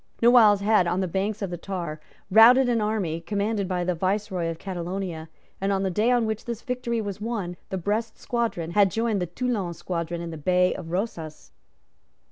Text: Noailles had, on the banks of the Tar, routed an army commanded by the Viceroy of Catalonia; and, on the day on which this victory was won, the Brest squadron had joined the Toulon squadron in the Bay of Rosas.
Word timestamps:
Noailles 0.19 0.61
had, 0.61 0.87
on 0.87 0.99
the 0.99 1.07
banks 1.07 1.43
of 1.43 1.51
the 1.51 1.57
Tar, 1.59 2.01
routed 2.31 2.67
an 2.67 2.81
army 2.81 3.21
commanded 3.21 3.67
by 3.67 3.83
the 3.83 3.93
Viceroy 3.93 4.47
of 4.49 4.57
Catalonia; 4.57 5.29
and, 5.61 5.71
on 5.71 5.83
the 5.83 5.91
day 5.91 6.09
on 6.09 6.25
which 6.25 6.45
this 6.45 6.63
victory 6.63 6.99
was 6.99 7.21
won, 7.21 7.55
the 7.69 7.77
Brest 7.77 8.17
squadron 8.17 8.71
had 8.71 8.89
joined 8.89 9.21
the 9.21 9.27
Toulon 9.27 9.75
squadron 9.75 10.19
in 10.19 10.31
the 10.31 10.37
Bay 10.39 10.73
of 10.73 10.89
Rosas. 10.89 11.51